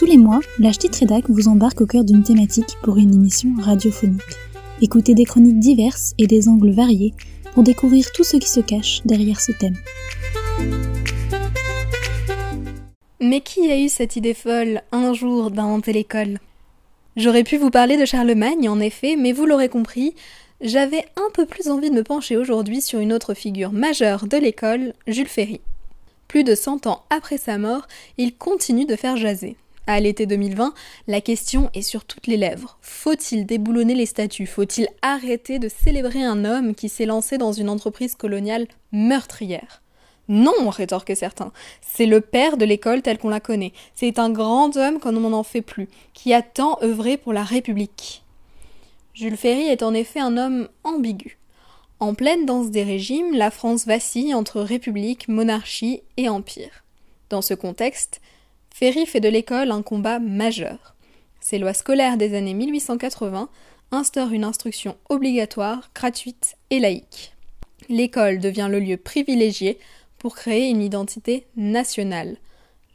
Tous 0.00 0.06
les 0.06 0.16
mois, 0.16 0.40
la 0.58 0.70
Rédac 0.70 1.28
vous 1.28 1.46
embarque 1.48 1.82
au 1.82 1.86
cœur 1.86 2.04
d'une 2.04 2.22
thématique 2.22 2.78
pour 2.82 2.96
une 2.96 3.12
émission 3.12 3.50
radiophonique. 3.60 4.22
Écoutez 4.80 5.12
des 5.12 5.26
chroniques 5.26 5.58
diverses 5.58 6.14
et 6.16 6.26
des 6.26 6.48
angles 6.48 6.70
variés 6.70 7.12
pour 7.52 7.64
découvrir 7.64 8.10
tout 8.12 8.24
ce 8.24 8.38
qui 8.38 8.48
se 8.48 8.60
cache 8.60 9.02
derrière 9.04 9.42
ce 9.42 9.52
thème. 9.52 9.76
Mais 13.20 13.42
qui 13.42 13.70
a 13.70 13.78
eu 13.78 13.90
cette 13.90 14.16
idée 14.16 14.32
folle 14.32 14.80
un 14.90 15.12
jour 15.12 15.50
d'inventer 15.50 15.92
l'école? 15.92 16.38
J'aurais 17.16 17.44
pu 17.44 17.58
vous 17.58 17.70
parler 17.70 17.98
de 17.98 18.06
Charlemagne, 18.06 18.70
en 18.70 18.80
effet, 18.80 19.16
mais 19.16 19.32
vous 19.32 19.44
l'aurez 19.44 19.68
compris, 19.68 20.14
j'avais 20.62 21.04
un 21.16 21.30
peu 21.34 21.44
plus 21.44 21.68
envie 21.68 21.90
de 21.90 21.96
me 21.96 22.04
pencher 22.04 22.38
aujourd'hui 22.38 22.80
sur 22.80 23.00
une 23.00 23.12
autre 23.12 23.34
figure 23.34 23.72
majeure 23.72 24.26
de 24.26 24.38
l'école, 24.38 24.94
Jules 25.06 25.28
Ferry. 25.28 25.60
Plus 26.26 26.42
de 26.42 26.54
100 26.54 26.86
ans 26.86 27.02
après 27.10 27.36
sa 27.36 27.58
mort, 27.58 27.86
il 28.16 28.34
continue 28.34 28.86
de 28.86 28.96
faire 28.96 29.18
jaser. 29.18 29.58
À 29.92 29.98
l'été 29.98 30.24
2020, 30.24 30.72
la 31.08 31.20
question 31.20 31.68
est 31.74 31.82
sur 31.82 32.04
toutes 32.04 32.28
les 32.28 32.36
lèvres. 32.36 32.78
Faut-il 32.80 33.44
déboulonner 33.44 33.96
les 33.96 34.06
statues? 34.06 34.46
Faut-il 34.46 34.86
arrêter 35.02 35.58
de 35.58 35.68
célébrer 35.68 36.22
un 36.22 36.44
homme 36.44 36.76
qui 36.76 36.88
s'est 36.88 37.06
lancé 37.06 37.38
dans 37.38 37.50
une 37.50 37.68
entreprise 37.68 38.14
coloniale 38.14 38.68
meurtrière? 38.92 39.82
Non, 40.28 40.70
rétorquent 40.70 41.16
certains. 41.16 41.50
C'est 41.82 42.06
le 42.06 42.20
père 42.20 42.56
de 42.56 42.64
l'école 42.64 43.02
telle 43.02 43.18
qu'on 43.18 43.30
la 43.30 43.40
connaît. 43.40 43.72
C'est 43.96 44.20
un 44.20 44.30
grand 44.30 44.76
homme 44.76 45.00
comme 45.00 45.24
on 45.24 45.30
n'en 45.30 45.42
fait 45.42 45.60
plus, 45.60 45.88
qui 46.14 46.32
a 46.32 46.40
tant 46.40 46.78
œuvré 46.84 47.16
pour 47.16 47.32
la 47.32 47.42
République. 47.42 48.22
Jules 49.12 49.36
Ferry 49.36 49.66
est 49.66 49.82
en 49.82 49.92
effet 49.92 50.20
un 50.20 50.36
homme 50.36 50.68
ambigu. 50.84 51.36
En 51.98 52.14
pleine 52.14 52.46
danse 52.46 52.70
des 52.70 52.84
régimes, 52.84 53.34
la 53.34 53.50
France 53.50 53.86
vacille 53.86 54.34
entre 54.34 54.60
république, 54.60 55.26
monarchie 55.26 56.04
et 56.16 56.28
empire. 56.28 56.84
Dans 57.28 57.42
ce 57.42 57.54
contexte, 57.54 58.20
Ferry 58.74 59.06
fait 59.06 59.20
de 59.20 59.28
l'école 59.28 59.70
un 59.70 59.82
combat 59.82 60.18
majeur. 60.18 60.94
Ses 61.40 61.58
lois 61.58 61.74
scolaires 61.74 62.16
des 62.16 62.34
années 62.34 62.54
1880 62.54 63.48
instaurent 63.92 64.32
une 64.32 64.44
instruction 64.44 64.96
obligatoire, 65.08 65.90
gratuite 65.94 66.56
et 66.70 66.78
laïque. 66.78 67.32
L'école 67.88 68.38
devient 68.38 68.68
le 68.70 68.78
lieu 68.78 68.96
privilégié 68.96 69.78
pour 70.18 70.36
créer 70.36 70.68
une 70.68 70.82
identité 70.82 71.46
nationale. 71.56 72.36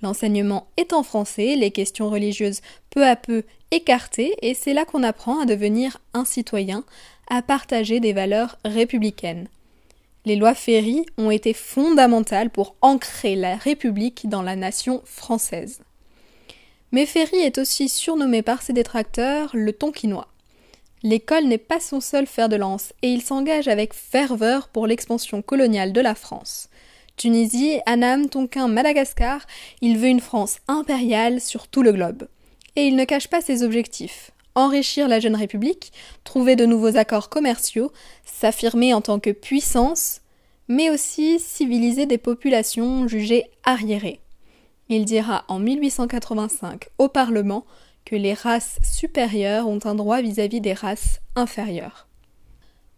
L'enseignement 0.01 0.67
est 0.77 0.93
en 0.93 1.03
français, 1.03 1.55
les 1.55 1.71
questions 1.71 2.09
religieuses 2.09 2.61
peu 2.89 3.05
à 3.05 3.15
peu 3.15 3.43
écartées, 3.71 4.35
et 4.41 4.53
c'est 4.53 4.73
là 4.73 4.85
qu'on 4.85 5.03
apprend 5.03 5.39
à 5.39 5.45
devenir 5.45 5.97
un 6.13 6.25
citoyen, 6.25 6.83
à 7.29 7.41
partager 7.41 7.99
des 7.99 8.13
valeurs 8.13 8.57
républicaines. 8.63 9.47
Les 10.25 10.35
lois 10.35 10.55
Ferry 10.55 11.05
ont 11.17 11.29
été 11.29 11.53
fondamentales 11.53 12.49
pour 12.49 12.75
ancrer 12.81 13.35
la 13.35 13.55
République 13.55 14.27
dans 14.27 14.41
la 14.41 14.55
nation 14.55 15.03
française. 15.05 15.81
Mais 16.91 17.05
Ferry 17.05 17.37
est 17.37 17.59
aussi 17.59 17.89
surnommé 17.89 18.41
par 18.41 18.63
ses 18.63 18.73
détracteurs 18.73 19.51
le 19.53 19.71
Tonkinois. 19.71 20.27
L'école 21.03 21.45
n'est 21.45 21.59
pas 21.59 21.79
son 21.79 22.01
seul 22.01 22.25
fer 22.25 22.49
de 22.49 22.55
lance 22.55 22.91
et 23.03 23.09
il 23.09 23.21
s'engage 23.21 23.67
avec 23.67 23.93
ferveur 23.93 24.69
pour 24.69 24.87
l'expansion 24.87 25.43
coloniale 25.43 25.93
de 25.93 26.01
la 26.01 26.15
France. 26.15 26.69
Tunisie, 27.17 27.79
Annam, 27.85 28.27
Tonkin, 28.27 28.67
Madagascar, 28.67 29.45
il 29.81 29.99
veut 29.99 30.07
une 30.07 30.21
France 30.21 30.57
impériale 30.67 31.39
sur 31.39 31.67
tout 31.67 31.83
le 31.83 31.91
globe. 31.91 32.27
Et 32.75 32.87
il 32.87 32.95
ne 32.95 33.05
cache 33.05 33.27
pas 33.27 33.41
ses 33.41 33.61
objectifs. 33.61 34.31
Enrichir 34.55 35.09
la 35.09 35.19
jeune 35.19 35.35
République, 35.35 35.91
trouver 36.23 36.55
de 36.55 36.65
nouveaux 36.65 36.95
accords 36.95 37.29
commerciaux, 37.29 37.91
s'affirmer 38.23 38.93
en 38.93 39.01
tant 39.01 39.19
que 39.19 39.31
puissance, 39.31 40.21
mais 40.69 40.89
aussi 40.89 41.39
civiliser 41.39 42.05
des 42.05 42.17
populations 42.17 43.07
jugées 43.07 43.43
arriérées. 43.65 44.21
Il 44.87 45.03
dira 45.03 45.43
en 45.49 45.59
1885 45.59 46.87
au 46.97 47.09
Parlement 47.09 47.65
que 48.05 48.15
les 48.15 48.33
races 48.33 48.77
supérieures 48.81 49.67
ont 49.67 49.79
un 49.83 49.95
droit 49.95 50.21
vis-à-vis 50.21 50.59
-vis 50.59 50.61
des 50.61 50.73
races 50.73 51.19
inférieures. 51.35 52.07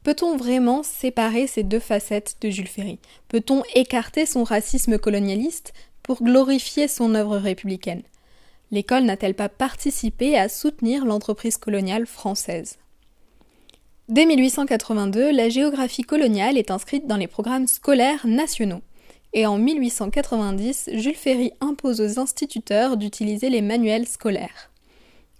Peut-on 0.03 0.37
vraiment 0.37 0.83
séparer 0.83 1.47
ces 1.47 1.63
deux 1.63 1.79
facettes 1.79 2.37
de 2.41 2.49
Jules 2.49 2.67
Ferry? 2.67 2.99
Peut-on 3.29 3.63
écarter 3.73 4.25
son 4.25 4.43
racisme 4.43 4.97
colonialiste 4.97 5.73
pour 6.03 6.23
glorifier 6.23 6.87
son 6.87 7.15
œuvre 7.15 7.37
républicaine? 7.37 8.03
L'école 8.71 9.03
n'a-t-elle 9.03 9.33
pas 9.33 9.49
participé 9.49 10.37
à 10.37 10.49
soutenir 10.49 11.05
l'entreprise 11.05 11.57
coloniale 11.57 12.05
française? 12.05 12.77
Dès 14.09 14.25
1882, 14.25 15.31
la 15.31 15.49
géographie 15.49 16.03
coloniale 16.03 16.57
est 16.57 16.71
inscrite 16.71 17.07
dans 17.07 17.17
les 17.17 17.27
programmes 17.27 17.67
scolaires 17.67 18.25
nationaux. 18.25 18.81
Et 19.33 19.45
en 19.45 19.57
1890, 19.57 20.89
Jules 20.93 21.15
Ferry 21.15 21.51
impose 21.59 22.01
aux 22.01 22.19
instituteurs 22.19 22.97
d'utiliser 22.97 23.49
les 23.49 23.61
manuels 23.61 24.07
scolaires. 24.07 24.71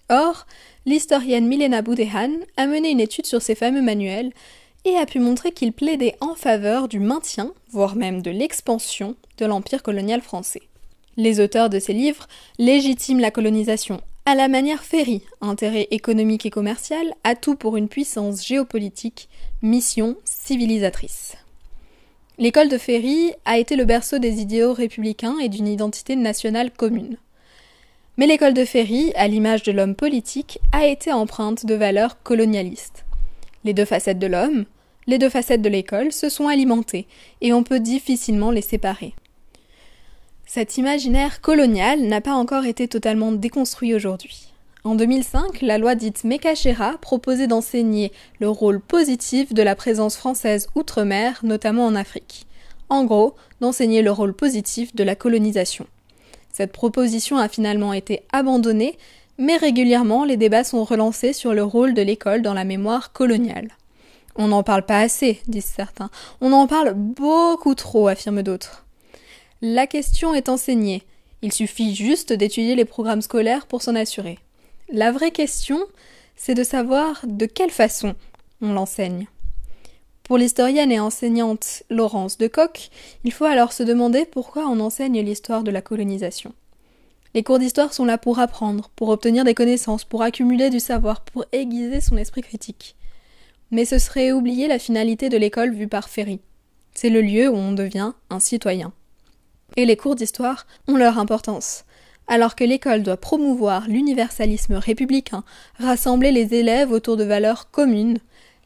Or, 0.10 0.46
l'historienne 0.86 1.48
Milena 1.48 1.82
Boudéhan 1.82 2.32
a 2.56 2.68
mené 2.68 2.90
une 2.90 3.00
étude 3.00 3.26
sur 3.26 3.42
ces 3.42 3.56
fameux 3.56 3.82
manuels 3.82 4.32
et 4.86 4.96
a 4.96 5.06
pu 5.06 5.20
montrer 5.20 5.52
qu'ils 5.52 5.74
plaidaient 5.74 6.16
en 6.22 6.36
faveur 6.36 6.88
du 6.88 7.00
maintien, 7.00 7.54
voire 7.72 7.96
même 7.96 8.22
de 8.22 8.32
l'expansion, 8.32 9.16
de 9.38 9.46
l'empire 9.46 9.84
colonial 9.84 10.22
français. 10.22 10.62
Les 11.18 11.40
auteurs 11.40 11.72
de 11.72 11.80
ces 11.80 11.94
livres 11.94 12.28
légitiment 12.60 13.22
la 13.22 13.32
colonisation 13.32 14.02
à 14.28 14.36
la 14.36 14.48
manière 14.48 14.84
Ferry, 14.84 15.24
intérêt 15.42 15.88
économique 15.90 16.46
et 16.46 16.52
commercial, 16.52 17.14
atout 17.24 17.56
pour 17.56 17.76
une 17.76 17.88
puissance 17.88 18.46
géopolitique, 18.46 19.30
mission 19.64 20.16
civilisatrice. 20.26 21.38
L'école 22.38 22.70
de 22.70 22.78
Ferry 22.78 23.32
a 23.46 23.58
été 23.58 23.76
le 23.76 23.86
berceau 23.86 24.20
des 24.20 24.42
idéaux 24.42 24.74
républicains 24.74 25.40
et 25.42 25.50
d'une 25.50 25.68
identité 25.68 26.16
nationale 26.16 26.70
commune. 26.70 27.18
Mais 28.18 28.28
l'école 28.28 28.54
de 28.54 28.66
Ferry, 28.66 29.12
à 29.16 29.28
l'image 29.28 29.64
de 29.64 29.72
l'homme 29.72 29.96
politique, 29.96 30.60
a 30.72 30.86
été 30.86 31.12
empreinte 31.12 31.66
de 31.66 31.74
valeurs 31.74 32.22
colonialistes. 32.22 33.06
Les 33.64 33.74
deux 33.74 33.86
facettes 33.86 34.20
de 34.20 34.28
l'homme, 34.28 34.66
les 35.08 35.18
deux 35.18 35.30
facettes 35.30 35.64
de 35.64 35.70
l'école 35.70 36.12
se 36.12 36.30
sont 36.30 36.48
alimentées, 36.48 37.08
et 37.42 37.54
on 37.54 37.64
peut 37.64 37.80
difficilement 37.80 38.52
les 38.52 38.62
séparer. 38.62 39.16
Cet 40.50 40.78
imaginaire 40.78 41.42
colonial 41.42 42.00
n'a 42.04 42.22
pas 42.22 42.32
encore 42.32 42.64
été 42.64 42.88
totalement 42.88 43.34
déconstruit 43.34 43.94
aujourd'hui. 43.94 44.54
En 44.86 44.96
2005, 44.96 45.62
la 45.62 45.78
loi 45.78 45.94
dite 45.94 46.24
Mekachera 46.24 46.94
proposait 47.02 47.48
d'enseigner 47.48 48.14
le 48.40 48.48
rôle 48.48 48.80
positif 48.80 49.54
de 49.54 49.62
la 49.62 49.76
présence 49.76 50.16
française 50.16 50.70
outre-mer, 50.74 51.42
notamment 51.44 51.86
en 51.86 51.96
Afrique. 51.96 52.48
En 52.88 53.04
gros, 53.04 53.36
d'enseigner 53.60 54.02
le 54.02 54.10
rôle 54.10 54.34
positif 54.34 54.96
de 54.96 55.04
la 55.04 55.16
colonisation. 55.16 55.86
Cette 56.54 56.72
proposition 56.72 57.38
a 57.38 57.50
finalement 57.50 57.92
été 57.92 58.24
abandonnée, 58.32 58.98
mais 59.38 59.58
régulièrement 59.58 60.24
les 60.24 60.38
débats 60.38 60.64
sont 60.64 60.86
relancés 60.86 61.34
sur 61.34 61.54
le 61.54 61.66
rôle 61.66 61.94
de 61.94 62.02
l'école 62.02 62.42
dans 62.42 62.54
la 62.54 62.64
mémoire 62.64 63.12
coloniale. 63.12 63.68
On 64.38 64.48
n'en 64.48 64.64
parle 64.64 64.86
pas 64.86 65.02
assez, 65.02 65.42
disent 65.50 65.66
certains. 65.66 66.10
On 66.40 66.54
en 66.54 66.68
parle 66.68 66.94
beaucoup 66.94 67.76
trop, 67.76 68.08
affirment 68.08 68.44
d'autres. 68.44 68.87
La 69.64 69.88
question 69.88 70.36
est 70.36 70.50
enseignée. 70.50 71.02
Il 71.42 71.52
suffit 71.52 71.96
juste 71.96 72.32
d'étudier 72.32 72.76
les 72.76 72.86
programmes 72.86 73.24
scolaires 73.24 73.66
pour 73.66 73.82
s'en 73.82 73.96
assurer. 73.96 74.38
La 74.90 75.12
vraie 75.12 75.32
question, 75.32 75.80
c'est 76.36 76.54
de 76.54 76.64
savoir 76.64 77.22
de 77.26 77.48
quelle 77.48 77.72
façon 77.72 78.14
on 78.62 78.74
l'enseigne. 78.74 79.28
Pour 80.22 80.38
l'historienne 80.38 80.92
et 80.92 81.00
enseignante 81.00 81.82
Laurence 81.90 82.38
de 82.38 82.46
Coq, 82.46 82.90
il 83.24 83.34
faut 83.34 83.46
alors 83.46 83.74
se 83.74 83.82
demander 83.82 84.26
pourquoi 84.26 84.68
on 84.68 84.80
enseigne 84.80 85.22
l'histoire 85.22 85.64
de 85.64 85.72
la 85.72 85.82
colonisation. 85.82 86.54
Les 87.34 87.42
cours 87.42 87.58
d'histoire 87.58 87.94
sont 87.94 88.06
là 88.06 88.20
pour 88.20 88.38
apprendre, 88.38 88.92
pour 88.96 89.10
obtenir 89.10 89.44
des 89.44 89.56
connaissances, 89.56 90.04
pour 90.04 90.22
accumuler 90.22 90.70
du 90.70 90.80
savoir, 90.80 91.22
pour 91.22 91.46
aiguiser 91.52 92.00
son 92.00 92.18
esprit 92.18 92.42
critique. 92.42 92.96
Mais 93.72 93.86
ce 93.86 93.98
serait 93.98 94.32
oublier 94.32 94.68
la 94.68 94.78
finalité 94.78 95.30
de 95.30 95.38
l'école 95.38 95.74
vue 95.74 95.88
par 95.88 96.10
Ferry. 96.10 96.42
C'est 96.94 97.10
le 97.10 97.22
lieu 97.22 97.50
où 97.50 97.56
on 97.56 97.72
devient 97.72 98.14
un 98.30 98.40
citoyen. 98.40 98.94
Et 99.76 99.86
les 99.86 99.98
cours 99.98 100.16
d'histoire 100.16 100.66
ont 100.88 100.96
leur 100.96 101.20
importance. 101.20 101.84
Alors 102.28 102.56
que 102.56 102.64
l'école 102.64 103.04
doit 103.04 103.18
promouvoir 103.18 103.88
l'universalisme 103.88 104.76
républicain, 104.76 105.44
rassembler 105.80 106.32
les 106.32 106.54
élèves 106.54 106.92
autour 106.92 107.18
de 107.18 107.24
valeurs 107.24 107.70
communes, 107.72 108.20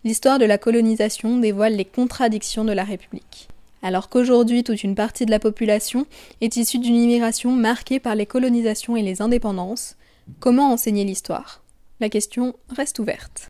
l'histoire 0.04 0.40
de 0.40 0.46
la 0.46 0.58
colonisation 0.58 1.38
dévoile 1.38 1.76
les 1.76 1.86
contradictions 1.86 2.66
de 2.66 2.74
la 2.74 2.84
République. 2.84 3.50
Alors 3.84 4.10
qu'aujourd'hui 4.10 4.64
toute 4.64 4.84
une 4.84 4.96
partie 4.96 5.26
de 5.26 5.32
la 5.32 5.40
population 5.40 6.06
est 6.40 6.56
issue 6.56 6.80
d'une 6.80 6.96
immigration 6.96 7.52
marquée 7.52 8.00
par 8.00 8.16
les 8.16 8.26
colonisations 8.26 8.96
et 8.96 9.02
les 9.02 9.22
indépendances, 9.22 9.96
comment 10.40 10.72
enseigner 10.72 11.04
l'histoire? 11.04 11.62
La 12.00 12.10
question 12.10 12.56
reste 12.76 13.00
ouverte. 13.00 13.48